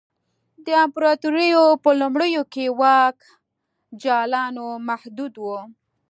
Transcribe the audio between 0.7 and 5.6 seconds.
امپراتورۍ په لومړیو کې واک جالانو محدود و